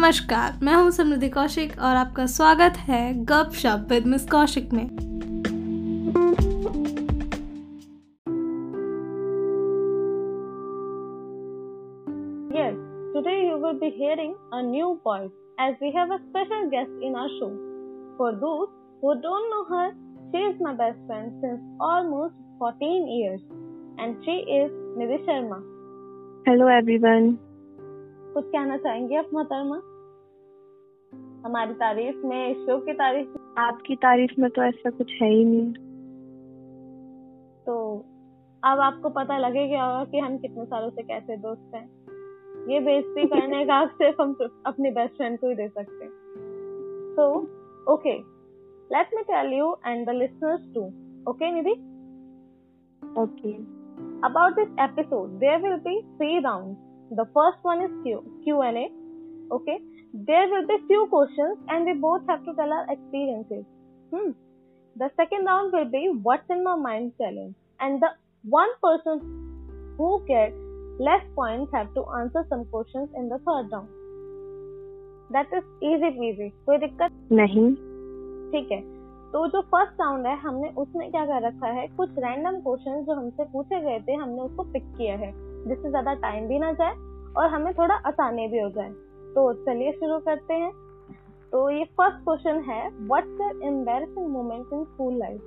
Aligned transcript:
नमस्कार 0.00 0.64
मैं 0.64 0.74
हूँ 0.74 0.90
समृद्धि 0.90 1.28
कौशिक 1.28 1.72
और 1.72 1.96
आपका 1.96 2.26
स्वागत 2.26 2.76
है 2.76 3.24
गप 3.24 3.50
शप 3.54 3.86
विद 3.90 4.06
मिस 4.06 4.30
कौशिक 4.30 4.72
में। 4.72 4.86
Special 16.16 16.64
guest 16.68 17.02
in 17.02 17.16
our 17.16 17.28
show 17.28 17.48
for 18.18 18.32
those 18.32 18.68
know 19.24 19.62
her 19.62 19.90
she 20.28 20.50
is 20.50 20.62
my 20.62 20.74
best 20.74 20.98
friend 20.98 21.32
since 21.32 21.78
almost 21.82 22.34
14 22.62 23.06
years 23.18 23.40
she 24.24 24.64
is 24.64 24.72
Nidhi 24.98 25.22
Sharma 25.22 25.62
hello 26.50 26.68
everyone 26.68 27.38
कुछ 28.34 28.44
कहना 28.44 28.76
चाहेंगे 28.76 29.16
आप 29.16 29.26
मोहतरमा? 29.34 29.80
हमारी 31.46 31.72
तारीफ़ 31.72 32.26
में 32.26 32.54
शो 32.54 32.78
की 32.78 32.92
तारीफ़ 32.92 33.28
में? 33.28 33.54
आपकी 33.58 33.96
तारीफ़ 33.96 34.40
में 34.40 34.50
तो 34.50 34.62
ऐसा 34.62 34.90
कुछ 34.90 35.12
है 35.22 35.28
ही 35.28 35.44
नहीं। 35.44 35.72
तो 37.66 38.04
अब 38.64 38.80
आपको 38.80 39.08
पता 39.08 39.38
लगेगा 39.38 39.84
होगा 39.84 40.04
कि 40.04 40.18
हम 40.18 40.38
कितने 40.38 40.64
सालों 40.64 40.90
से 40.90 41.02
कैसे 41.02 41.36
दोस्त 41.36 41.74
हैं। 41.74 41.88
ये 42.72 42.80
बेइज्जती 42.80 43.26
करने 43.26 43.64
का 43.64 43.86
सिर्फ़ 44.00 44.22
हम 44.22 44.36
अपने 44.66 44.90
बेस्ट 44.90 45.16
फ्रेंड 45.16 45.38
को 45.38 45.48
ही 45.48 45.54
दे 45.54 45.68
सकते 45.68 46.04
हैं। 46.04 46.12
So 47.12 47.48
okay 47.92 48.18
let 48.96 49.10
me 49.14 49.22
tell 49.22 49.52
you 49.52 49.76
and 49.86 50.06
the 50.06 50.10
listeners 50.10 50.74
too 50.74 50.84
okay 51.30 51.52
Nidhi? 51.52 51.86
Okay 53.20 53.80
about 54.28 54.54
this 54.54 54.70
episode 54.80 55.30
there 55.40 55.58
will 55.60 55.78
be 55.78 55.92
three 56.18 56.38
rounds. 56.44 56.76
The 57.10 57.24
first 57.36 57.62
one 57.62 57.80
is 57.80 57.92
q 58.02 58.18
q&a 58.44 58.84
okay? 59.52 59.76
There 60.14 60.48
will 60.48 60.66
be 60.66 60.76
few 60.86 61.06
questions 61.06 61.58
and 61.68 61.84
we 61.84 61.94
both 61.94 62.22
have 62.28 62.44
to 62.44 62.54
tell 62.54 62.72
our 62.72 62.86
experiences 62.90 63.64
hmm. 64.12 64.30
the 64.96 65.10
second 65.16 65.44
round 65.44 65.72
will 65.72 65.84
be 65.84 66.10
what's 66.22 66.48
in 66.50 66.64
my 66.64 66.74
mind 66.76 67.12
challenge 67.16 67.54
and 67.80 68.02
the 68.02 68.10
one 68.44 68.70
person 68.82 69.20
who 69.96 70.24
gets 70.26 70.54
less 70.98 71.22
points 71.34 71.70
have 71.72 71.92
to 71.94 72.04
answer 72.18 72.44
some 72.48 72.64
questions 72.66 73.08
in 73.16 73.28
the 73.28 73.38
third 73.38 73.70
round 73.70 73.88
that 75.30 75.46
is 75.52 75.64
easy 75.80 76.10
peasy 76.18 76.48
कोई 76.66 76.78
दिक्कत 76.78 77.28
नहीं 77.32 77.68
ठीक 78.52 78.72
है 78.72 78.80
तो 79.32 79.46
जो 79.48 79.60
first 79.74 80.00
round 80.00 80.26
है 80.26 80.36
हमने 80.40 80.68
उसमें 80.82 81.10
क्या 81.10 81.24
कर 81.26 81.46
रखा 81.46 81.68
है 81.76 81.86
कुछ 81.96 82.18
रैंडम 82.18 82.60
क्वेश्चन 82.60 83.04
जो 83.04 83.14
हमसे 83.14 83.44
पूछे 83.52 83.80
गए 83.80 84.00
थे 84.08 84.14
हमने 84.22 84.40
उसको 84.42 84.62
पिक 84.72 84.90
किया 84.96 85.14
है 85.16 85.30
जिससे 85.68 85.90
ज़्यादा 85.90 86.14
टाइम 86.26 86.48
भी 86.48 86.58
ना 86.58 86.72
जाए 86.80 86.94
और 87.36 87.48
हमें 87.54 87.72
थोड़ा 87.74 87.94
आसानी 88.10 88.48
भी 88.48 88.60
हो 88.60 88.68
जाए 88.78 88.90
तो 89.34 89.52
चलिए 89.52 89.92
शुरू 89.92 90.18
करते 90.18 90.54
हैं। 90.54 90.72
तो 91.52 91.70
ये 91.70 91.84
फ़र्स्ट 91.84 92.24
क्वेश्चन 92.24 92.60
है 92.70 92.88
what's 93.06 93.40
your 93.40 93.62
embarrassing 93.64 94.26
moment 94.26 94.66
in 94.72 94.84
school 94.84 95.14
life 95.14 95.40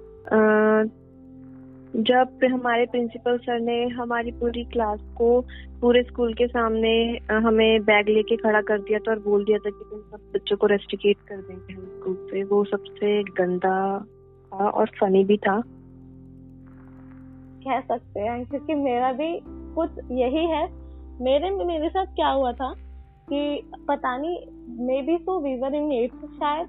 जब 1.96 2.44
हमारे 2.44 2.86
प्रिंसिपल 2.86 3.38
सर 3.38 3.60
ने 3.60 3.88
हमारी 3.88 4.32
पूरी 4.32 4.64
क्लास 4.64 5.00
को 5.18 5.42
पूरे 5.82 6.04
स्कूल 6.04 6.34
के 6.34 6.48
सामने 6.48 7.20
हमें 7.32 7.82
बैग 7.82 8.10
लेके 8.10 8.36
खड़ा 8.36 8.62
कर 8.62 8.80
दिया 8.80 9.00
था 9.00 9.12
और 9.12 9.20
बोल 9.20 9.46
दिया 9.46 9.58
था 9.58 9.70
कि 9.70 9.86
तुम 9.90 10.00
सब 10.00 10.32
बच्चों 10.36 10.58
को 10.58 10.68
रेस्टिकेट 10.68 11.18
कर 11.28 11.38
देंगे 11.38 11.74
हम 11.74 11.86
स्कूल 11.86 12.16
से। 12.32 12.44
वो 12.44 12.64
सबसे 12.64 13.24
गंदा 13.24 14.00
था 14.00 14.70
और 14.70 14.90
फनी 15.02 15.24
भी 15.24 15.38
था। 15.38 15.62
कह 17.66 17.80
सकते 17.82 18.20
हैं 18.20 18.46
क्योंकि 18.46 18.74
मेरा 18.74 19.12
भी 19.12 19.40
कुछ 19.48 19.90
यही 20.12 20.46
है। 20.46 20.64
मेरे 21.24 21.50
में 21.50 21.66
मेरे 21.66 21.90
साथ 21.90 22.06
क्या 22.06 22.30
हुआ 22.30 22.52
था? 22.52 22.74
कि 23.34 23.70
पता 23.88 24.18
नहीं 24.18 24.38
maybe 25.02 25.18
so 25.18 25.40
we were 25.40 25.76
in 25.76 25.92
eighth 25.92 26.26
शायद, 26.34 26.68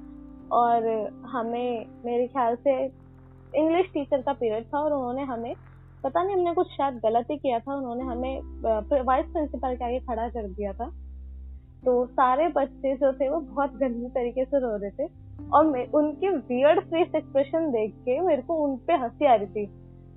और 0.53 0.87
हमें, 1.27 1.87
मेरे 2.05 2.27
ख्याल 2.27 2.56
से 2.56 2.84
इंग्लिश 3.55 3.87
टीचर 3.87 4.22
का 4.22 4.33
पीरियड 4.33 4.65
था 4.65 4.78
और 4.78 4.93
उन्होंने 4.93 5.22
हमें, 5.22 5.55
पता 6.05 6.22
नहीं 6.22 6.37
हमने 6.37 6.55
कुछ 6.55 6.66
शायद 6.66 6.94
गलत 6.94 7.27
ही 7.31 7.37
किया 7.37 7.59
था, 7.59 7.75
उन्होंने 7.75 8.05
हमें 8.05 8.41
वाइस 9.05 9.27
प्रिंसिपल 9.27 9.77
के 9.77 9.84
आगे 9.84 10.00
खड़ा 10.00 10.28
कर 10.28 10.49
दिया 10.49 10.72
था। 10.72 10.91
तो 11.84 12.06
सारे 12.06 12.49
बच्चे 12.49 12.94
जो 12.97 13.12
थे 13.12 13.28
वो 13.28 13.41
बहुत 13.41 13.71
गंदी 13.71 14.09
तरीके 14.09 14.44
से 14.44 14.59
रो 14.59 14.77
रहे 14.77 14.91
थे 14.91 15.09
और 15.53 15.65
मैं, 15.67 15.87
उनके 15.87 16.31
वियर्ड 16.31 16.81
फेस 16.81 17.15
एक्सप्रेशन 17.15 17.71
देख 17.71 17.94
के 17.94 18.21
मेरे 18.21 18.43
को 18.43 18.55
उन 18.55 18.77
पे 18.77 18.93
हँसी 18.94 19.27
आ 19.27 19.34
रही 19.34 19.47
थी। 19.47 19.67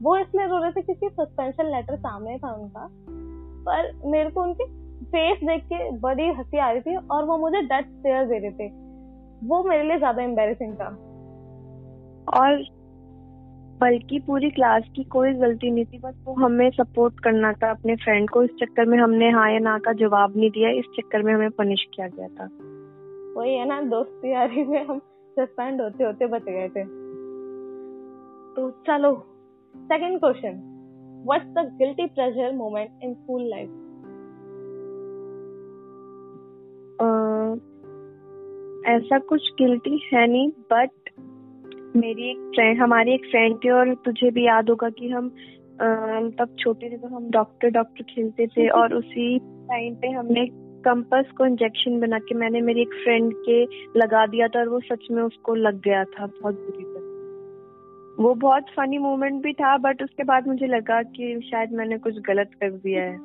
वो 0.01 0.17
इसलिए 0.17 0.47
रो 0.47 0.61
रहे 0.61 0.71
थे 0.71 0.81
क्योंकि 0.81 1.09
सस्पेंशन 1.09 1.65
लेटर 1.65 1.95
सामने 1.95 2.37
था 2.37 2.53
उनका, 2.53 2.87
पर 3.67 3.91
मेरे 4.05 4.29
को 4.29 4.41
उनके 4.41 4.86
फेस 5.03 5.37
देख 5.43 5.63
के 5.63 5.91
बड़ी 5.91 6.27
हँसी 6.27 6.57
आ 6.57 6.71
रही 6.71 6.81
थी 6.81 6.95
और 6.95 7.25
वो 7.25 7.37
मुझे 7.37 7.61
डट 7.61 7.85
स्टेयर 7.85 8.25
दे 8.25 8.37
रहे 8.39 8.51
थे। 8.51 8.67
वो 9.47 9.63
मेरे 9.63 9.83
लिए 9.83 9.97
ज़्यादा 9.97 10.23
एम्बेरसिंग 10.23 10.73
था। 10.73 10.87
और 12.37 12.63
बल्कि 13.81 14.19
पूरी 14.19 14.49
क्लास 14.49 14.83
की 14.95 15.03
कोई 15.03 15.33
गलती 15.33 15.71
नहीं 15.71 15.85
थी 15.85 15.99
बस 15.99 16.15
वो 16.25 16.33
हमें 16.33 16.69
सपोर्ट 16.69 17.19
करना 17.19 17.53
था 17.53 17.69
अपने 17.71 17.95
फ्रेंड 17.95 18.29
को। 18.29 18.43
इस 18.43 18.49
चक्कर 18.49 18.85
में 18.85 18.97
हमने 18.97 19.29
हाँ 19.29 19.51
या 19.51 19.59
ना 19.59 19.77
का 19.79 19.93
जवाब 19.93 20.37
नहीं 20.37 20.49
दिया 20.49 20.69
इस 20.69 20.85
चक्कर 20.85 21.23
में 21.23 21.33
हमें 21.33 21.49
पनिश 21.49 21.85
किया 21.95 22.07
गया 22.07 22.27
था। 22.27 22.49
वही 23.37 23.53
है 23.53 23.67
ना 23.67 23.81
दोस्ती 23.81 24.33
यारी 24.33 24.63
में 24.63 24.85
हम 24.85 24.99
सस्पेंड 25.37 25.81
होते 25.81 26.03
होते 26.03 26.27
बच 26.27 26.43
गए 26.43 26.67
थे। 26.67 26.83
तो 28.55 28.69
चलो 28.87 29.13
second 29.75 30.19
question 30.19 30.61
what's 31.27 31.47
the 31.47 31.69
guilty 31.77 32.05
pleasure 32.05 32.55
moment 32.55 33.03
in 33.03 33.13
school 33.13 33.49
life 33.49 33.69
ऐसा 38.87 39.19
कुछ 39.19 39.49
गिल्टी 39.61 40.09
है 40.13 40.27
नहीं 40.27 40.49
बट 40.49 40.89
मेरी 41.95 42.31
एक 42.31 42.37
फ्रेंड 42.37 42.81
हमारी 42.81 43.13
एक 43.13 43.25
फ्रेंड 43.25 43.55
थी 43.57 43.69
और 43.69 43.93
तुझे 43.95 44.31
भी 44.31 44.45
याद 44.47 44.69
होगा 44.69 44.89
कि 44.89 45.09
हम 45.09 45.29
तब 46.29 46.55
छोटे 46.59 46.89
थे 46.89 46.97
तो 46.97 47.07
हम 47.07 47.29
डॉक्टर 47.29 47.69
डॉक्टर 47.69 48.03
खेलते 48.03 48.47
थे 48.47 48.67
और 48.69 48.93
उसी 48.93 49.39
टाइम 49.39 49.95
पे 49.95 50.07
हमने 50.07 50.47
कंपस 50.81 51.31
को 51.37 51.45
इंजेक्शन 51.45 51.99
बना 51.99 52.19
के 52.19 52.35
मैंने 52.35 52.61
मेरी 52.61 52.81
एक 52.81 52.93
फ्रेंड 52.93 53.33
के 53.35 53.63
लगा 53.99 54.25
दिया 54.25 54.47
था 54.47 54.59
और 54.59 54.69
वो 54.69 54.79
सच 54.79 55.07
में 55.11 55.23
उसको 55.23 55.55
लग 55.55 55.81
गया 55.81 56.03
था 56.03 56.25
बहुत 56.25 56.55
बुरी 56.55 56.83
तरह। 56.83 58.23
वो 58.23 58.33
बहुत 58.33 58.63
फनी 58.63 58.97
मोमेंट 58.97 59.43
भी 59.43 59.53
था 59.53 59.77
बट 59.77 60.03
उसके 60.03 60.23
बाद 60.23 60.47
मुझे 60.47 60.67
लगा 60.67 61.01
कि 61.03 61.41
शायद 61.51 61.71
मैंने 61.71 61.97
कुछ 61.97 62.19
गलत 62.19 62.49
कर 62.53 62.71
दिया 62.71 63.03
है। 63.03 63.17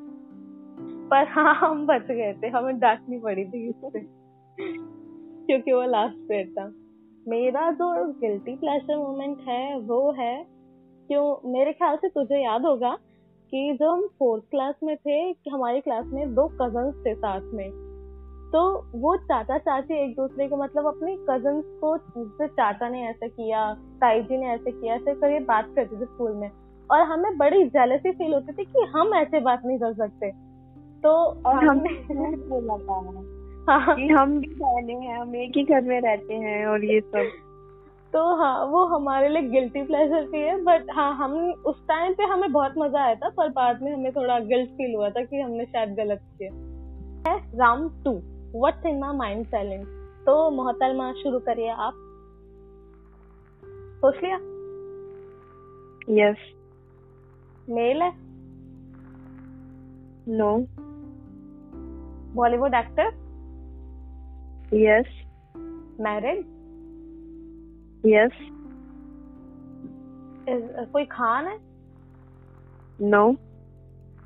पर 1.09 1.29
हाँ 1.29 1.55
हम 1.55 1.87
बच 1.87 2.07
गए 2.11 2.35
थे 2.43 2.49
हमें 2.49 2.79
डांटनी 2.79 3.19
पड़ी 3.19 3.45
थी 3.45 3.69
उससे 3.69 4.23
क्योंकि 5.47 5.73
वो 5.73 5.83
लास्ट 5.83 6.17
पे 6.17 6.45
था। 6.45 6.73
मेरा 7.29 7.71
जो 7.71 8.13
गिल्टी 8.13 8.57
प्लेजर 8.57 8.97
मोमेंट 8.97 9.39
है 9.41 9.79
वो 9.79 10.13
है 10.13 10.47
क्यों 11.09 11.53
मेरे 11.53 11.73
ख्याल 11.73 11.97
से 11.97 12.09
तुझे 12.09 12.45
याद 12.45 12.63
होगा 12.63 12.99
कि 13.51 13.77
जब 13.81 13.87
हम 13.87 14.07
फोर्थ 14.19 14.43
क्लास 14.51 14.75
में 14.83 14.97
थे 14.97 15.33
कि 15.33 15.51
हमारी 15.51 15.81
क्लास 15.81 16.07
में 16.07 16.35
दो 16.35 16.49
कजन्स 16.49 17.07
थे 17.07 17.15
साथ 17.15 17.41
में। 17.45 17.71
तो 18.53 18.87
वो 18.99 19.17
चाचा 19.17 19.59
चाची 19.59 20.05
एक 20.05 20.17
दूसरे 20.17 20.49
को 20.49 20.57
मतलब 20.57 20.87
अपने 20.87 21.17
कजन्स 21.17 21.65
को 21.67 21.97
जैसे 21.99 22.49
चाचा 22.49 22.89
ने 22.89 23.09
ऐसे 23.09 23.29
किया 23.29 23.75
ताई 23.75 24.23
जी 24.23 24.37
ने 24.37 24.47
ऐसे 24.47 24.71
किया 24.71 24.95
ऐसे 24.95 25.15
करके 25.15 25.45
बात 25.45 25.67
करते 25.77 26.01
थे 26.01 26.05
स्कूल 26.05 26.33
में। 26.33 26.51
और 26.91 27.01
हमें 27.01 27.39
बड़ी 27.39 27.65
जेलसी 27.65 28.11
फील 28.11 28.35
होती 28.35 28.53
थी 28.53 28.65
कि 28.65 28.87
हम 28.95 29.15
ऐसे 29.15 29.41
बात 29.41 29.63
नहीं 29.65 29.79
कर 29.79 29.95
सकते। 29.95 30.31
तो 31.03 31.09
और 31.49 31.65
हमने 31.65 31.91
हमने 31.91 32.37
बोला 32.37 32.77
था 32.79 33.32
हाँ। 33.69 33.95
कि 33.97 34.09
हम 34.09 34.39
भी 34.41 34.47
बहने 34.55 34.95
हैं 34.95 35.19
हम 35.19 35.35
एक 35.37 35.57
ही 35.57 35.63
घर 35.65 35.81
में 35.81 36.01
रहते 36.01 36.35
हैं 36.35 36.67
और 36.67 36.85
ये 36.85 37.01
सब। 37.01 37.31
तो 38.13 38.23
हाँ 38.37 38.65
वो 38.67 38.85
हमारे 38.85 39.29
लिए 39.29 39.43
गिल्टी 39.43 39.83
प्लेजर 39.83 40.27
भी 40.31 40.39
है 40.39 40.57
बट 40.65 40.91
हाँ 40.91 41.15
हम 41.17 41.35
उस 41.67 41.77
टाइम 41.89 42.13
पे 42.13 42.25
हमें 42.25 42.51
बहुत 42.53 42.75
मज़ा 42.79 43.03
आया 43.03 43.15
था 43.15 43.29
पर 43.29 43.49
बाद 43.49 43.83
में 43.83 43.93
हमें 43.93 44.13
थोड़ा 44.13 44.39
गिल्ट 44.41 44.71
फील 44.71 44.95
हुआ 44.95 45.09
था 45.11 45.23
कि 45.25 45.41
हमने 45.41 45.65
शायद 45.65 45.95
गलत 45.95 46.21
किया। 46.39 47.37
Round 47.57 47.91
two 48.05 48.13
what's 48.59 48.87
in 48.87 48.99
my 48.99 49.17
mind 49.17 49.47
challenge 49.47 49.87
तो 50.27 50.51
मोहतरमा 50.51 51.13
शुरू 51.13 51.39
करिए 51.39 51.69
आप। 51.69 51.95
सोच 54.01 54.23
लिया? 54.25 54.37
यस 56.11 56.37
मेल 57.71 58.03
है? 58.03 58.13
No 60.29 60.57
Bollywood 62.35 62.75
actor 62.75 63.11
yes 64.75 65.07
married 66.01 66.39
yes 68.07 68.33
कोई 70.93 71.05
खान 71.05 71.47
है? 71.47 71.59
नो 73.01 73.33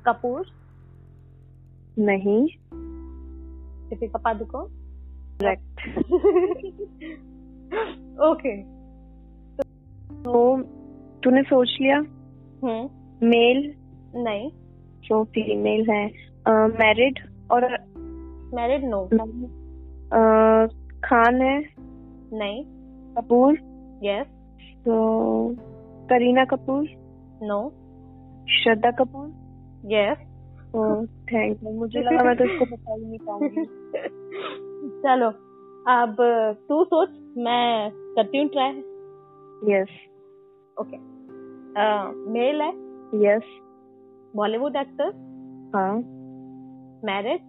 कपूर? 0.05 0.45
नहीं. 1.99 2.47
दीपिका 3.89 4.19
पादुकोण 4.19 4.65
करेक्ट 5.41 5.79
ओके 8.19 8.55
तो 10.23 10.61
तूने 11.23 11.43
सोच 11.43 11.77
लिया? 11.81 11.97
हम्म। 12.63 12.89
मेल 13.27 13.73
नहीं. 14.15 14.51
जो 15.03 15.23
फीमेल 15.23 15.89
है 15.89 16.07
मैरिड 16.79 17.19
और 17.51 17.63
मैरिड 18.53 18.85
नो 18.85 19.09
खान 21.05 21.41
है। 21.41 21.59
नहीं। 22.33 22.63
कपूर। 23.15 23.53
यस 24.03 24.27
तो 24.85 24.95
Kareena 26.09 26.45
Kapoor. 26.45 26.87
No 27.43 27.69
Shraddha 28.49 28.91
Kapoor. 28.91 29.27
Yes 29.85 30.17
thank 31.33 31.63
you 31.63 31.71
मुझे 31.71 31.99
लगा 31.99 32.23
मैं 32.23 32.35
तो 32.37 32.43
इसको 32.43 32.65
बता 32.65 32.93
ही 32.93 33.05
नहीं 33.05 33.19
पाऊँगी। 33.19 33.65
चलो 35.01 35.27
अब 35.91 36.15
तू 36.69 36.83
सोच 36.83 37.09
मैं 37.37 37.89
करती 37.91 38.37
हूँ 38.37 38.47
ट्राई। 38.47 38.69
यस 39.73 39.87
ओके 40.81 40.97
मेल 42.31 42.61
है। 42.61 42.69
यस 43.27 43.43
बॉलीवुड 44.35 44.75
एक्टर 44.75 45.11
हाँ। 45.75 45.93
मैरिड 47.05 47.39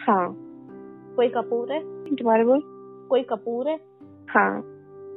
हाँ। 0.00 0.43
कोई 1.16 1.28
कपूर 1.28 1.72
है? 1.72 1.80
दोबारा 2.14 2.44
बोल। 2.44 2.60
कोई 3.08 3.22
कपूर 3.22 3.68
है? 3.68 3.78
हाँ। 4.30 4.58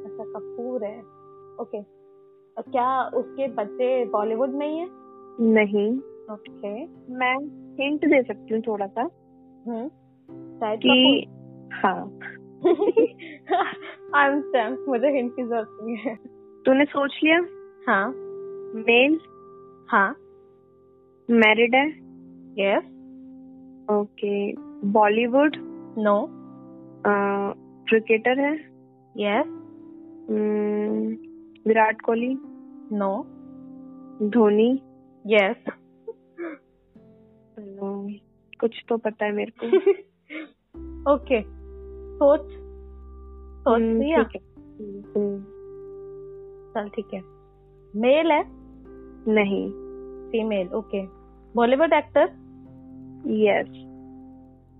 अच्छा 0.04 0.24
कपूर 0.24 0.84
है। 0.84 0.98
ओके 1.60 1.82
क्या 2.56 3.02
उसके 3.04 3.48
बच्चे 3.48 4.04
बॉलीवुड 4.04 4.50
में 4.50 4.66
ही 4.68 4.78
है? 4.78 4.88
नहीं। 5.40 5.98
ओके 6.32 6.84
मैं 7.14 7.34
हिंट 7.80 8.04
दे 8.04 8.22
सकती 8.22 8.54
हूँ 8.54 8.62
थोड़ा 8.62 8.86
सा 8.86 9.02
हम्म। 9.66 9.88
शाहिद 10.58 10.80
कि 10.82 11.26
हाँ। 11.72 12.00
आई 14.14 14.30
एम 14.30 14.40
स्टैम्प 14.40 14.84
मुझे 14.88 15.08
हिंट 15.08 15.36
की 15.36 15.42
ज़रूरत 15.42 15.78
नहीं 15.82 15.96
है। 15.96 16.14
तूने 16.64 16.84
सोच 16.84 17.20
लिया? 17.24 17.38
हाँ। 17.88 18.08
मेल? 18.82 19.18
हाँ। 19.88 20.10
मैरिड 21.30 21.74
है? 21.74 21.86
Yes 22.60 22.84
okay 23.90 24.52
Bollywood 24.88 25.56
no 25.98 26.28
cricketer 27.88 28.38
है? 28.40 28.54
Yes 29.16 29.46
hmm, 30.30 31.08
Virat 31.66 32.00
Kohli? 32.00 32.34
No 32.92 33.26
Dhoni? 34.28 34.82
Yes 35.26 35.56
कुछ 38.60 38.84
तो 38.88 38.96
पता 38.96 39.24
है 39.24 39.32
मेरे 39.32 39.52
को। 39.64 39.66
ओके 41.14 41.42
सोच। 42.18 42.46
सोच 43.60 43.82
लिया। 43.82 44.18
है। 44.18 44.38
हम्म, 44.98 45.40
चल 46.74 46.88
ठीक 46.88 47.14
है। 47.14 47.20
मेल 47.96 48.30
है? 48.30 48.44
नहीं। 49.34 49.88
Female 50.30 50.68
okay 50.68 51.02
Bollywood 51.54 51.92
actor 51.92 52.24
yes 53.26 53.68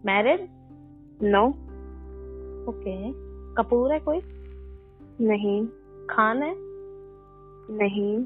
married 0.07 0.58
no 1.23 1.49
okay 2.69 3.13
Kapoor 3.55 3.93
है 3.93 4.01
कोई? 4.01 4.21
नहीं. 5.21 5.67
खान 6.11 6.43
है? 6.43 6.55
नहीं. 7.71 8.23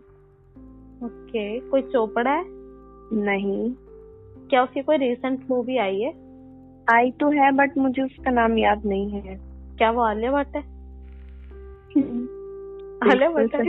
ओके 1.06 1.60
कोई 1.60 1.82
चोपड़ा 1.82 2.30
है? 2.30 2.44
नहीं. 3.12 3.74
क्या 4.48 4.64
उसकी 4.64 4.82
कोई 4.82 4.96
रिसेंट 4.96 5.50
मूवी 5.50 5.76
आई 5.76 6.00
है? 6.00 6.10
आई 6.90 7.10
तो 7.10 7.30
है 7.30 7.52
बट 7.52 7.78
मुझे 7.78 8.02
उसका 8.02 8.30
नाम 8.30 8.58
याद 8.58 8.86
नहीं 8.86 9.10
है. 9.10 9.40
क्या 9.78 9.90
वो 9.90 10.00
आलिया 10.00 10.32
भट्ट 10.32 10.56
है? 10.56 10.62
आलिया 13.10 13.30
भट्ट 13.30 13.54
है? 13.54 13.66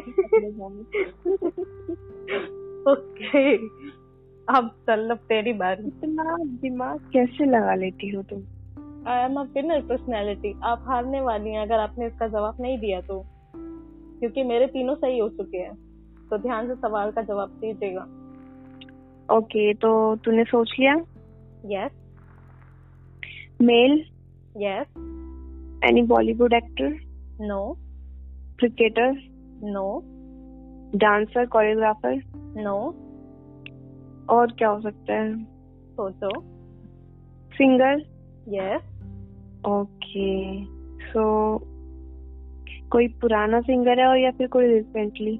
ओके 2.94 3.58
अब 4.50 4.70
चल 4.88 5.10
अब 5.10 5.18
तेरी 5.18 5.54
बारी. 5.54 5.88
इतना 5.88 6.38
दिमाग 6.38 7.00
कैसे 7.14 7.46
लगा 7.46 7.75
लेती 7.75 8.10
हो 8.10 8.24
तुम? 8.24 8.42
I 9.07 9.25
am 9.25 9.39
a 9.39 9.44
winner 9.44 9.81
personality 9.81 10.59
आप 10.63 10.83
हारने 10.88 11.21
वाली 11.21 11.50
हैं 11.50 11.61
अगर 11.61 11.79
आपने 11.79 12.07
इसका 12.07 12.27
जवाब 12.27 12.57
नहीं 12.61 12.77
दिया 12.77 13.01
तो। 13.01 13.25
क्योंकि 14.19 14.44
मेरे 14.44 14.67
तीनों 14.67 14.95
सही 14.95 15.19
हो 15.19 15.29
चुके 15.29 15.57
हैं। 15.57 15.75
तो 16.29 16.38
ध्यान 16.38 16.67
से 16.67 16.75
सवाल 16.75 17.11
का 17.11 17.21
जवाब 17.21 17.50
दीजिएगा। 17.50 18.01
ओके 19.38 19.71
okay, 19.71 19.81
तो 19.81 20.15
तूने 20.15 20.44
सोच 20.44 20.75
लिया? 20.79 20.94
Yes 21.65 21.91
male 23.61 24.05
yes 24.57 24.88
any 25.85 26.01
Bollywood 26.01 26.53
actor 26.53 26.89
no 27.45 27.77
cricketer 28.59 29.13
no 29.63 30.03
dancer 30.97 31.45
choreographer 31.45 32.21
no 32.35 32.95
और 34.29 34.51
क्या 34.51 34.69
हो 34.69 34.81
सकता 34.81 35.13
है? 35.13 35.44
सोचो। 35.94 36.29
सिंगर 37.53 38.01
यस 38.47 38.93
ओके 39.68 40.65
सो 41.12 41.57
कोई 42.92 43.07
पुराना 43.07 43.62
सिंगर 43.62 44.00
है 44.00 44.07
और 44.07 44.18
या 44.18 44.31
फिर 44.31 44.48
कोई 44.48 44.68
रिसेंटली 44.68 45.39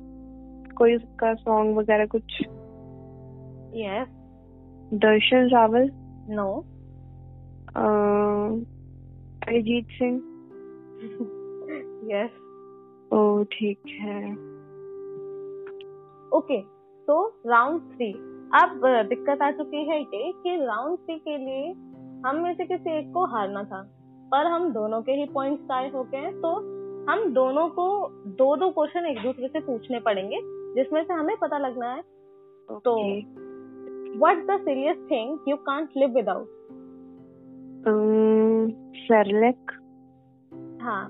कोई 0.78 0.96
उसका 0.96 1.34
सॉन्ग 1.34 1.78
वगैरह 1.78 2.06
कुछ? 2.06 2.42
Yes 3.76 4.08
Darshan 4.94 5.50
Raval? 5.50 5.90
No 6.30 6.66
Arijit 9.48 9.88
Singh? 9.88 10.18
Yes 12.14 12.30
ओ 13.14 13.44
ठीक 13.44 13.82
है। 14.02 14.32
ओके 16.38 16.62
तो 17.08 17.28
राउंड 17.48 17.82
थ्री 17.82 18.12
अब 18.56 18.82
दिक्कत 19.10 19.42
आ 19.42 19.52
चुकी 19.52 19.90
है 19.90 20.02
ये 20.02 20.32
कि 20.32 20.66
राउंड 20.66 20.98
थ्री 20.98 21.20
के 21.20 21.38
लिए 21.38 21.72
हम 22.26 22.36
में 22.36 22.54
से 22.54 22.66
किसी 22.66 23.00
एक 23.00 23.14
को 23.14 23.26
हारना 23.26 23.64
था। 23.64 23.82
पर 24.32 24.48
हम 24.48 24.72
दोनों 24.74 25.02
के 25.02 25.12
ही 25.12 25.26
पॉइंट्स 25.26 25.64
टाई 25.64 25.90
हो 25.90 26.04
गए 26.04 26.18
हैं 26.18 26.42
तो 26.42 26.56
हम 27.12 27.34
दोनों 27.34 27.68
को 27.70 27.86
दो 28.12 28.56
दो 28.56 28.70
क्वेश्चन 28.70 29.06
एक 29.06 29.22
दूसरे 29.24 29.48
से 29.48 29.60
पूछने 29.60 30.00
पड़ेंगे 30.00 30.40
जिसमें 30.76 31.04
से 31.04 31.14
हमें 31.14 31.36
पता 31.38 31.58
लगना 31.58 31.94
है। 31.94 32.02
तो 32.70 32.96
what 34.20 34.46
the 34.48 34.58
serious 34.62 34.98
thing 35.12 35.40
you 35.48 35.56
can't 35.56 35.90
live 35.98 36.10
without 36.10 36.48
Cerelac 38.98 39.72
हाँ 40.82 41.10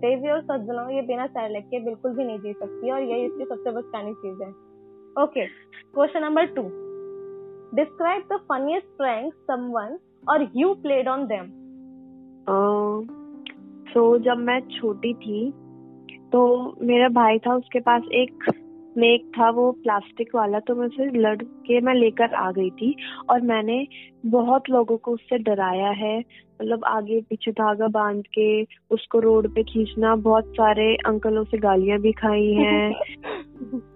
देवी 0.00 0.30
और 0.30 0.40
सज्जनों 0.42 0.90
ये 0.90 1.02
बिना 1.02 1.26
सैरलेक 1.26 1.64
के 1.64 1.80
बिल्कुल 1.84 2.14
भी 2.16 2.24
नहीं 2.24 2.38
जी 2.38 2.52
सकती 2.52 2.90
और 2.90 3.02
यही 3.02 3.24
इसकी 3.24 3.44
सबसे 3.44 3.70
बचकानी 3.70 4.14
चीज़ 4.14 4.42
है। 4.42 4.48
Okay 5.22 5.46
question 5.94 6.22
number 6.22 6.46
two 6.46 6.62
describe 7.76 8.22
the 8.32 8.36
funniest 8.36 8.86
prank 8.86 9.34
someone 9.34 9.98
और 10.28 10.48
you 10.56 10.74
played 10.74 11.08
on 11.08 11.26
them 11.26 11.61
so 13.88 14.18
जब 14.18 14.36
मैं 14.36 14.60
छोटी 14.60 15.14
थी 15.14 15.50
तो 16.32 16.74
मेरा 16.82 17.08
भाई 17.08 17.38
था 17.38 17.54
उसके 17.54 17.80
पास 17.80 18.02
एक 18.12 18.44
स्नेक 18.94 19.32
था 19.38 19.50
वो 19.50 19.72
प्लास्टिक 19.72 20.34
वाला 20.34 20.60
तो 20.60 20.74
मैं 20.74 20.86
उसे 20.86 21.18
लड़ 21.18 21.42
के 21.42 21.80
मैं 21.80 21.94
लेकर 21.94 22.34
आ 22.34 22.52
गई 22.52 22.70
थी 22.70 22.96
और 23.30 23.40
मैंने 23.40 23.86
बहुत 24.26 24.62
लोगों 24.70 24.96
को 24.96 25.10
उससे 25.10 25.38
डराया 25.38 25.90
है। 25.90 26.18
मतलब 26.62 26.84
आगे 26.84 27.20
पीछे 27.20 27.50
धागा 27.50 27.88
बाँध 27.88 28.22
के 28.26 28.62
उसको 28.90 29.18
रोड 29.18 29.54
पे 29.54 29.62
खींचना 29.62 30.16
बहुत 30.16 30.44
सारे 30.44 30.94
अंकलों 30.94 31.44
से 31.44 31.58
गालियाँ 31.58 31.98
भी 31.98 32.12
खाई 32.12 32.52
हैं। 32.52 32.90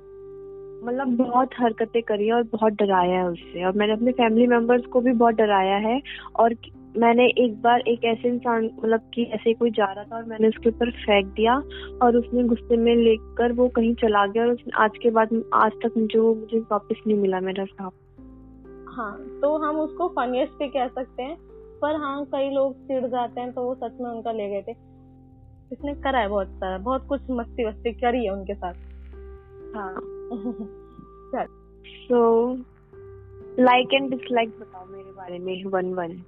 मतलब 0.84 1.16
बहुत 1.16 1.50
हरकतें 1.58 2.02
करी 2.02 2.26
है 2.26 2.32
और 2.32 2.42
बहुत 2.42 2.72
डराया 2.72 3.18
है 3.18 3.28
उससे। 3.28 3.64
और 3.64 3.72
मैंने 3.72 3.92
अपने 3.92 4.12
फैमिली 4.12 4.46
मेंबर्स 4.46 4.86
को 4.86 5.00
भी 5.00 5.12
बहुत 5.12 5.34
डराया 5.34 5.76
है 5.76 6.00
और 6.38 6.54
मैंने 6.98 7.24
एक 7.38 7.60
बार 7.62 7.80
एक 7.80 8.04
ऐसे 8.04 8.28
इंसान 8.28 8.64
मतलब 8.64 9.00
कि 9.14 9.22
ऐसे 9.22 9.54
कोई 9.54 9.70
जा 9.70 9.92
रहा 9.92 10.04
था 10.04 10.16
और 10.16 10.24
मैंने 10.24 10.48
उसके 10.48 10.68
ऊपर 10.68 10.90
फेंक 10.90 11.26
दिया 11.26 11.56
और 12.02 12.16
उसने 12.16 12.42
गुस्से 12.42 12.76
में 12.76 12.96
लेकर 12.96 13.52
वो 13.52 13.68
कहीं 13.68 13.94
चला 13.94 14.26
गया 14.26 14.42
और 14.42 14.52
उसने 14.52 14.82
आज 14.84 14.90
के 15.02 15.10
बाद 15.10 15.42
आज 15.54 15.72
तक 15.72 15.96
मुझे 15.96 16.18
वो 16.18 16.34
मुझे 16.34 16.58
वापस 16.58 17.00
नहीं 17.06 17.18
मिला 17.18 17.40
मेरा 17.40 17.64
साहब 17.64 17.92
हाँ 18.88 19.40
तो 19.42 19.56
हम 19.58 19.76
उसको 19.80 20.08
फनीस्ट 20.08 20.52
भी 20.52 20.68
कह 20.68 20.88
सकते 20.88 21.22
हैं 21.22 21.36
पर 21.82 21.94
हाँ 21.94 22.24
कई 22.24 22.50
लोग 22.50 22.74
चिढ़ 22.74 23.06
जाते 23.06 23.40
हैं 23.40 23.52
तो 23.52 23.62
वो 23.62 23.74
सच 23.74 24.00
में 24.00 24.10
उनका 24.10 24.32
ले 24.32 24.48
गए 24.48 24.62
थे। 24.62 24.72
इसने 25.72 25.94
करा 25.94 26.18
है 26.18 26.28
बहुत 26.28 26.48
सारा 26.48 26.78
बहुत 26.78 27.06
कुछ 27.08 27.20
मस्ती 27.30 27.64
वस्ती 27.64 27.92
करी 27.92 28.24
है 28.24 28.30
उनके 28.30 28.54
साथ। 28.54 28.74
हाँ। 29.76 29.94
चल। 31.32 31.46
सो 31.86 32.54
लाइक 33.60 33.94
एंड 33.94 34.10
डिसलाइक 34.10 34.48
बताओ 34.48 34.86
मेरे 34.86 35.12
बारे 35.12 35.38
में 35.38 35.64
वन 35.64 35.94
वन 35.94 36.22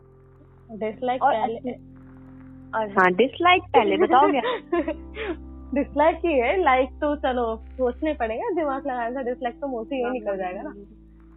डिसलाइक 0.73 1.21
पहले 1.25 1.73
और 2.79 2.89
हाँ 2.89 3.13
डिसलाइक 3.13 3.63
पहले 3.63 3.97
बताओगे 3.97 4.41
डिसलाइक 5.75 6.17
ही 6.25 6.33
है 6.33 6.63
लाइक 6.63 6.91
तो 6.91 7.17
चलो 7.17 7.57
सोचने 7.57 8.15
पड़ेगा 8.15 8.51
दिमाग 8.55 8.87
लगाने 8.87 9.15
से 9.15 9.23
डिसलाइक 9.23 9.61
तो 9.61 9.67
मुँह 9.67 9.85
से 9.85 9.97
ही 9.97 10.11
निकल 10.11 10.37
जाएगा 10.37 10.63
ना। 10.63 10.71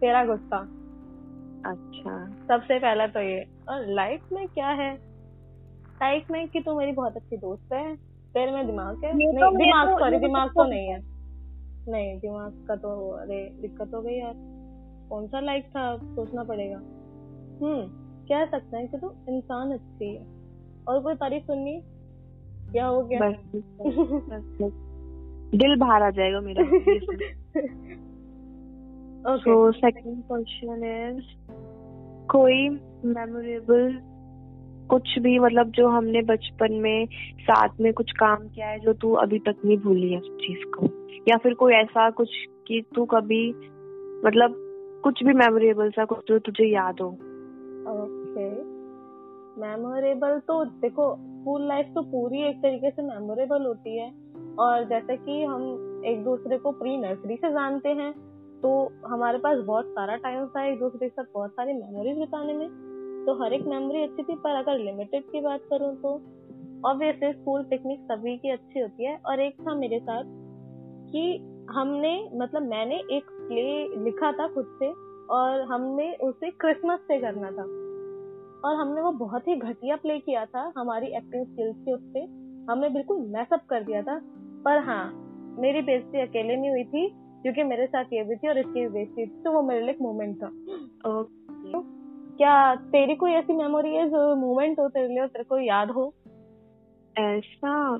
तेरा 0.00 0.24
गुस्सा। 0.24 0.58
अच्छा। 1.70 2.30
सबसे 2.48 2.78
पहला 2.78 3.06
तो 3.06 3.20
ये 3.20 3.44
और 3.68 3.86
लाइफ 3.86 4.20
में 4.32 4.48
क्या 4.48 4.68
है? 4.68 4.94
लाइफ 5.86 6.30
में 6.30 6.48
कि 6.48 6.60
तू 6.60 6.78
मेरी 6.78 6.92
बहुत 6.92 7.16
अच्छी 7.16 7.36
दोस्त 7.36 7.72
है 7.72 7.96
तेरे 8.34 8.52
में 8.52 8.66
दिमाग 8.66 9.04
है? 9.04 9.10
ये 9.10 9.14
नहीं 9.14 9.28
तो- 9.28 9.56
दिमाग 9.56 9.88
तो- 9.88 9.98
सॉरी 9.98 10.16
तो 10.16 10.26
दिमाग 10.26 10.48
तो 10.48 10.64
नहीं 10.64 10.88
है। 10.88 10.98
नहीं 11.88 12.18
दिमाग 12.18 12.64
का 12.68 12.76
तो 12.76 13.10
अरे 13.10 13.58
दिक्कत 13.60 13.90
हो 13.94 14.02
गई 14.02 14.14
यार। 14.14 14.34
कौन 15.08 15.26
सा 15.26 15.40
लाइक 15.40 15.64
था? 15.64 15.96
सोचना 15.96 16.42
पड़ेगा। 16.44 16.76
हम्म। 17.62 18.01
कह 18.32 18.44
सकते 18.44 18.76
हैं 18.76 18.88
कि 18.88 18.98
तू 18.98 19.08
तो 19.08 19.34
इंसान 19.36 19.72
अच्छी 19.72 20.14
है। 20.14 20.22
और 20.88 21.02
कोई 21.02 21.14
तारीफ़ 21.14 21.44
सुननी? 21.44 21.82
क्या 22.72 22.86
हो 22.86 23.02
गया? 23.02 23.20
बस 23.20 23.34
बस। 23.54 23.62
बस 24.62 24.88
दिल 25.54 25.76
बाहर 25.76 26.02
आ 26.02 26.10
जाएगा 26.10 26.40
मेरा 26.40 26.64
सो 29.36 29.72
सेकंड 29.72 30.22
क्वेश्चन 30.22 30.84
इज़ 30.84 31.24
कोई 32.26 32.68
मेमोरेबल 33.04 33.98
कुछ 34.90 35.18
भी 35.18 35.38
मतलब 35.38 35.70
जो 35.70 35.88
हमने 35.88 36.22
बचपन 36.22 36.72
में 36.72 37.06
साथ 37.40 37.68
में 37.80 37.92
कुछ 37.92 38.12
काम 38.12 38.48
किया 38.48 38.66
है 38.66 38.78
जो 38.78 38.92
तू 38.92 39.12
अभी 39.12 39.38
तक 39.38 39.56
नहीं 39.64 39.78
भूली 39.78 40.12
है 40.12 40.18
उस 40.18 40.30
चीज़ 40.30 40.64
को? 40.68 40.86
या 41.28 41.36
फिर 41.36 41.54
कोई 41.54 41.72
ऐसा 41.72 42.10
कुछ 42.10 42.28
कि 42.68 42.82
तू 42.94 43.04
कभी 43.04 43.48
मतलब 44.26 44.54
कुछ 45.04 45.22
भी 45.24 45.34
मेमोरेबल 45.34 45.90
सा 45.90 46.04
कुछ 46.04 46.18
जो 46.28 46.38
तुझे 46.38 46.64
याद 46.64 47.00
हो? 47.00 47.18
ओके 48.32 48.50
मेमोरेबल 49.60 50.38
तो 50.38 50.64
देखो 50.64 51.14
स्कूल 51.14 51.66
लाइफ 51.68 51.86
तो 51.86 52.02
पूरी 52.02 52.42
एक 52.42 52.56
तरीके 52.56 52.90
से 52.90 53.02
मेमोरेबल 53.02 53.66
होती 53.66 53.98
है। 53.98 54.12
और 54.58 54.84
जैसे 54.84 55.16
कि 55.16 55.42
हम 55.44 56.02
एक 56.06 56.24
दूसरे 56.24 56.58
को 56.58 56.72
प्री 56.72 56.96
नर्सरी 56.96 57.36
से 57.36 57.50
जानते 57.50 57.88
हैं 57.88 58.12
तो 58.62 58.92
हमारे 59.06 59.38
पास 59.38 59.58
बहुत 59.58 59.86
सारा 59.86 60.16
टाइम 60.16 60.46
था 60.46 60.64
एक 60.66 60.78
दूसरे 60.78 60.98
के 60.98 61.08
साथ 61.08 61.24
बहुत 61.34 61.50
सारी 61.50 61.72
मेमोरीज 61.72 62.18
बिताने 62.18 62.52
में। 62.52 62.68
तो 63.26 63.42
हर 63.42 63.52
एक 63.52 63.62
मेमोरी 63.62 64.02
अच्छी 64.02 64.22
थी, 64.22 64.34
पर 64.34 64.50
अगर 64.50 64.78
लिमिटेड 64.78 65.22
की 65.22 65.40
बात 65.40 65.60
करूँ 65.70 65.96
तो। 65.96 66.14
ऑब्वियसली 66.88 67.32
स्कूल 67.32 67.62
पिकनिक 67.62 68.00
सभी 68.00 68.36
की 68.38 68.50
अच्छी 68.50 68.80
होती 68.80 69.04
है। 69.04 69.18
और 69.26 69.40
एक 69.40 69.60
था 69.60 69.74
मेरे 69.74 69.98
साथ 69.98 70.24
कि 71.12 71.48
हमने 71.70 72.30
मतलब 72.34 72.62
मैंने 72.62 72.94
एक 72.94 73.24
प्ले 73.30 74.04
लिखा 74.04 74.32
था 74.32 74.48
खुद 74.48 74.66
से, 74.82 74.92
और 75.30 75.60
हमने 75.60 76.12
उसे 76.12 76.50
क्रिसमस 76.50 76.98
से 76.98 77.18
करना 77.18 77.50
था। 77.50 77.81
और 78.64 78.74
हमने 78.76 79.00
वो 79.00 79.12
बहुत 79.12 79.48
ही 79.48 79.56
घटिया 79.56 79.96
प्ले 79.96 80.18
किया 80.18 80.44
था 80.46 80.72
हमारी 80.78 81.06
एक्टिंग 81.16 81.46
स्किल्स 81.46 81.76
के 81.78 81.92
उससे 81.92 82.20
हमने 82.70 82.88
बिल्कुल 82.88 83.26
मैसअप 83.28 83.64
कर 83.70 83.84
दिया 83.84 84.02
था। 84.02 84.18
पर 84.64 84.78
हाँ 84.78 85.04
मेरी 85.60 85.82
बेइज्जती 85.82 86.20
अकेले 86.20 86.56
नहीं 86.56 86.70
हुई 86.70 86.84
थी 86.84 87.08
क्योंकि 87.42 87.62
मेरे 87.62 87.86
साथ 87.86 88.12
ये 88.12 88.22
भी 88.24 88.36
थी 88.36 88.48
और 88.48 88.58
इसकी 88.58 88.80
भी 88.80 88.88
बेइज्जती 88.88 89.26
थी 89.26 89.42
तो 89.42 89.52
वो 89.52 89.62
मेरे 89.62 89.80
लिए 89.80 89.90
एक 89.90 90.00
मोमेंट 90.00 90.36
था। 90.36 90.48
Okay. 91.10 91.82
क्या 92.36 92.74
तेरी 92.74 93.14
कोई 93.14 93.32
ऐसी 93.32 93.52
मेमोरी 93.52 93.94
है 93.94 94.08
जो 94.08 94.34
मोमेंट 94.36 94.78
हो 94.78 94.88
तेरे 94.88 95.08
लिए 95.08 95.26
तेरे 95.26 95.44
को 95.44 95.58
याद 95.58 95.90
हो? 95.90 96.12
ऐसा 97.16 97.98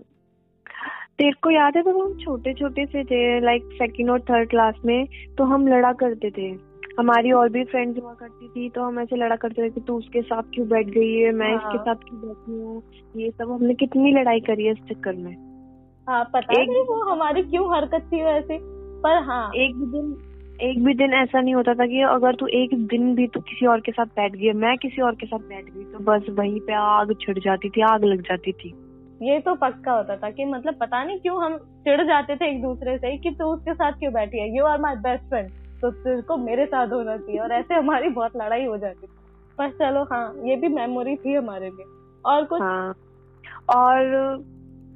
तेरे 1.18 1.32
को 1.42 1.50
याद 1.50 1.76
है 1.76 1.82
जब 1.82 1.96
हम 1.96 2.18
छोटे 2.18 2.54
छोटे 2.54 2.86
से 2.86 3.04
थे 3.04 3.40
लाइक 3.40 3.62
सेकेंड 3.72 4.10
और 4.10 4.20
थर्ड 4.20 4.50
क्लास 4.50 4.74
में 4.84 5.06
तो 5.38 5.44
हम 5.44 5.66
लड़ा 5.68 5.92
करते 5.92 6.30
थे। 6.30 6.71
हमारी 6.98 7.32
और 7.32 7.48
भी 7.48 7.64
फ्रेंड्स 7.64 8.02
हुआ 8.02 8.14
करती 8.14 8.48
थी 8.48 8.68
तो 8.70 8.82
हम 8.82 9.00
ऐसे 9.00 9.16
लड़ा 9.16 9.36
करते 9.36 9.62
थे 9.62 9.70
कि 9.70 9.80
तू 9.80 9.96
उसके 9.96 10.22
साथ 10.22 10.42
क्यों 10.42 10.68
बैठ 10.68 10.86
गई 10.86 11.14
है 11.14 11.32
मैं 11.32 11.48
हाँ। 11.48 11.56
इसके 11.56 11.78
साथ 11.78 11.94
क्यों 11.94 12.20
बैठी 12.20 12.52
हूँ? 12.52 12.82
ये 13.16 13.30
सब 13.30 13.50
हमने 13.50 13.74
कितनी 13.74 14.12
लड़ाई 14.12 14.40
करी 14.40 14.64
है 14.64 14.72
इस 14.72 14.78
चक्कर 14.78 15.12
में। 15.12 15.32
हाँ 16.08 16.24
पता 16.24 16.62
एक- 16.62 16.72
नहीं 16.72 16.82
वो 16.82 17.12
हमारी 17.12 17.42
क्यों 17.42 17.76
हरकत 17.76 18.10
थी 18.12 18.22
वैसे 18.22 18.58
पर 19.02 19.22
हाँ। 19.22 19.52
एक 19.56 19.74
भी 19.74 19.86
दिन 19.86 20.28
एक 20.60 20.84
भी 20.84 20.94
दिन 20.94 21.14
ऐसा 21.14 21.40
नहीं 21.40 21.54
होता 21.54 21.74
था 21.74 21.86
कि 21.86 22.02
अगर 22.02 22.34
तू 22.34 22.46
एक 22.46 22.86
दिन 22.86 23.14
भी 23.14 23.26
तू 23.26 23.40
किसी 23.40 23.66
और 23.66 23.80
के 23.80 23.92
साथ 23.92 24.06
बैठ 24.06 24.32
गई 24.32 24.52
मैं 24.52 24.78
किसी 24.78 25.02
और 25.02 25.14
के 25.14 25.26
साथ 25.26 25.38
बैठ 25.38 25.64
गई 25.64 25.84
तो 25.84 25.98
बस 25.98 26.26
वहीं 26.30 26.60
पे 26.60 26.72
आग 26.72 27.14
छिड़ 27.20 27.38
जाती 27.38 27.68
थी 27.70 27.80
आग 27.80 28.04
लग 28.04 28.20
जाती 28.20 28.52
थी। 28.52 28.74
ये 29.22 29.40
तो 29.40 29.54
पक्का 29.54 29.92
होता 29.92 30.16
था 30.16 30.30
कि 30.30 30.44
मतलब 30.44 30.74
पता 30.74 31.04
नहीं 31.04 31.18
क्यों 31.18 31.44
हम 31.44 31.56
चिढ़ 31.58 32.02
जाते 32.06 32.36
थे 32.36 32.50
एक 32.50 32.62
दूसरे 32.62 32.98
से 32.98 33.18
कि 33.18 33.30
तू 33.30 33.44
उसके 33.44 33.74
साथ 33.74 33.92
क्यों 33.92 34.12
बैठी 34.12 34.38
है? 34.38 34.56
You 34.56 34.64
are 34.64 34.80
my 34.80 34.94
best 34.94 35.24
friend 35.24 35.50
तो 35.84 36.22
को 36.22 36.36
मेरे 36.36 36.66
साथ 36.66 36.92
होना 36.92 37.16
चाहिए 37.16 37.40
और 37.40 37.52
ऐसे 37.52 37.74
हमारी 37.74 38.08
बहुत 38.08 38.36
लड़ाई 38.36 38.64
हो 38.64 38.76
जाती। 38.76 39.06
थी 39.06 39.10
पर 39.58 39.70
चलो 39.70 40.02
हाँ 40.02 40.24
ये 40.44 40.56
भी 40.56 40.68
मेमोरी 40.68 41.16
थी 41.16 41.34
हमारे 41.34 41.70
लिए। 41.70 41.84
और 42.24 42.44
कुछ? 42.44 42.62
हाँ। 42.62 42.94
और 43.68 44.44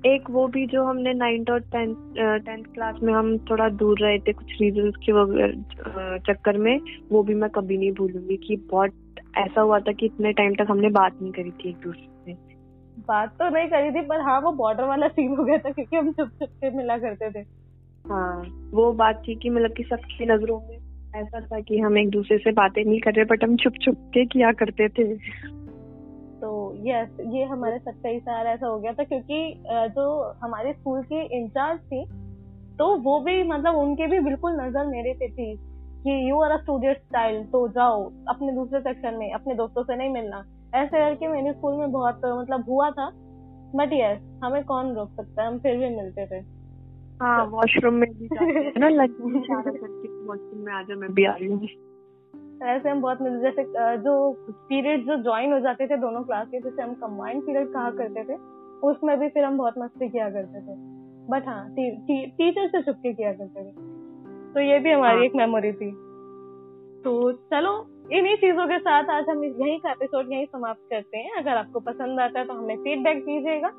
एक 0.06 0.30
वो 0.30 0.46
भी 0.48 0.66
जो 0.66 0.84
हमने 0.84 1.12
नाइन्थ 1.14 1.50
और 1.50 1.60
टेंथ 1.60 2.64
क्लास 2.64 2.96
में 3.02 3.12
हम 3.14 3.36
थोड़ा 3.50 3.68
दूर 3.68 3.98
रहे 4.00 4.18
थे 4.18 4.32
कुछ 4.32 4.52
रीजन 4.60 4.90
के 5.08 5.52
चक्कर 6.32 6.58
में 6.58 6.78
वो 7.12 7.22
भी 7.22 7.34
मैं 7.34 7.50
कभी 7.50 7.78
नहीं 7.78 7.92
भूलूँगी 7.92 8.36
कि 8.36 8.56
बहुत 8.70 8.90
ऐसा 9.38 9.60
हुआ 9.60 9.78
था 9.78 9.92
कि 9.92 10.06
इतने 10.06 10.32
टाइम 10.32 10.54
तक 10.54 10.66
हमने 10.70 10.88
बात 10.90 11.12
नहीं 11.22 11.32
करी 11.32 11.50
थी 11.50 11.68
एक 11.68 11.76
दूसरे 11.76 12.08
से। 12.26 12.32
बात 13.08 13.30
तो 13.30 13.48
नहीं 13.48 13.68
करी 13.68 13.90
थी 13.90 14.06
पर 14.06 14.20
हाँ 14.20 14.40
वो 14.40 14.52
बॉर्डर 14.52 14.84
वाला 14.84 15.08
सीन 15.08 15.36
हो 15.36 15.44
गया 15.44 15.58
था 15.58 15.70
क्योंकि 15.70 15.96
हम 15.96 16.12
चुप 16.12 16.28
चुप 16.28 16.48
के 16.60 16.70
मिला 16.70 16.98
करते 16.98 17.30
थे। 17.30 17.44
हाँ 18.04 18.42
वो 18.70 18.92
बात 18.92 19.22
थी 19.28 19.34
कि 19.34 19.50
मतलब 19.50 19.72
कि 19.72 19.82
सबकी 19.82 20.26
नज़रों 20.26 20.60
में 20.60 20.75
ऐसा 21.14 21.40
था 21.40 21.60
कि 21.60 21.78
हम 21.78 21.98
एक 21.98 22.10
दूसरे 22.10 22.38
से 22.38 22.52
बातें 22.52 22.84
नहीं 22.84 23.00
कर 23.00 23.14
रहे 23.14 23.24
बट 23.24 23.44
हम 23.44 23.56
छुप 23.56 23.72
छुप 23.82 23.96
के 24.14 24.24
किया 24.26 24.52
करते 24.52 24.88
थे। 24.88 25.04
तो 26.36 26.50
यस 26.86 27.16
ये 27.26 27.44
हमारे 27.44 27.78
साथ 27.78 27.92
साल 28.06 28.46
ऐसा 28.46 28.66
हो 28.66 28.78
गया 28.78 28.92
था 28.92 29.04
क्योंकि 29.04 29.38
जो 29.66 30.08
हमारे 30.42 30.72
स्कूल 30.72 31.02
की 31.02 31.20
इंचार्ज 31.38 31.80
थी 31.80 32.04
तो 32.78 32.96
वो 32.96 33.18
भी 33.20 33.42
मतलब 33.42 33.76
उनके 33.76 34.06
भी 34.06 34.18
बिल्कुल 34.20 34.60
नज़र 34.60 34.86
मेरे 34.86 35.12
पे 35.12 35.28
थी 35.28 35.54
कि 36.04 36.30
you 36.30 36.40
are 36.40 36.50
a 36.50 36.56
student 36.56 36.96
style 36.96 37.42
तो 37.44 37.66
जाओ, 37.68 38.02
अपने 38.28 38.52
दूसरे 38.52 38.80
सेक्शन 38.80 39.14
में, 39.14 39.32
अपने 39.32 39.54
दोस्तों 39.54 39.82
से 39.82 39.96
नहीं 39.96 40.08
मिलना। 40.08 40.44
ऐसे 40.74 40.98
करके 40.98 41.28
मेरे 41.28 41.52
स्कूल 41.52 41.74
में 41.74 41.92
बहुत 41.92 42.20
मतलब 42.24 42.64
हुआ 42.68 42.90
था 42.90 43.08
बट 43.76 43.92
यस 43.92 44.20
हमें 44.44 44.62
कौन 44.64 44.94
रोक 44.94 45.10
सकता 45.10 45.42
है? 45.42 45.48
हम 45.48 45.58
फिर 45.58 45.76
भी 45.76 45.88
मिलते 45.96 46.26
थे। 46.26 46.40
हाँ 47.22 47.46
वॉशरूम 47.50 47.94
में 47.94 48.18
भी 48.18 48.26
जाते 48.26 48.78
ना 48.78 48.90
करके 49.62 50.26
वॉशरूम 50.26 50.64
में 50.64 50.72
आ 50.72 50.82
जा 50.82 50.94
मैं 50.94 51.14
भी 51.14 51.24
आ 51.24 51.32
रही 51.32 51.48
हूँ। 51.48 51.68
ऐसे 52.62 52.88
हम 52.88 53.00
बहुत 53.00 53.22
मिलते 53.22 53.50
जैसे 53.50 53.62
जो 53.96 54.32
पीरियड 54.50 55.06
जो 55.06 55.22
ज्वाइन 55.22 55.52
हो 55.52 55.60
जाते 55.60 55.86
थे 55.86 55.96
दोनों 55.96 56.22
क्लास 56.22 56.46
के 56.48 56.60
जैसे 56.60 56.82
हम 56.82 56.94
कंबाइंड 56.94 57.42
पीरियड 57.42 57.68
कहा 57.68 57.90
करते 57.90 58.24
थे 58.24 58.34
उसमें 58.88 59.20
भी 59.20 59.28
फिर 59.28 59.44
हम 59.44 59.58
बहुत 59.58 59.74
मस्ती 59.78 60.08
किया 60.08 60.30
करते 60.30 60.60
थे। 60.60 60.96
बट 61.30 61.48
हाँ 61.48 61.74
टीचर 61.78 62.68
से 62.68 62.82
छुपके 62.82 63.12
किया 63.12 63.32
करते 63.32 63.64
थे। 63.64 63.72
तो 64.54 64.60
ये 64.60 64.78
भी 64.78 64.92
हमारी 64.92 65.16
हाँ। 65.16 65.24
एक 65.24 65.34
मेमोरी 65.34 65.72
थी। 65.72 65.90
तो 67.04 67.32
चलो 67.32 67.86
इन्हीं 68.12 68.36
चीज़ों 68.36 68.66
के 68.66 68.78
साथ 68.78 69.04
आज 69.04 69.24
हम 69.28 69.44
यहीं 69.44 69.78
का 69.78 69.90
एपिसोड 69.90 70.32
यहीं 70.32 70.46
समाप्त 70.46 70.80
करते 70.90 71.18
हैं। 71.18 71.32
अगर 71.32 71.50
आपको 71.50 71.80
पसंद 71.80 72.20
आता 72.20 72.40
है 72.40 72.46
तो 72.46 72.52
हमें 72.52 72.76
फीडबैक 72.76 73.24
दीजिएगा। 73.24 73.70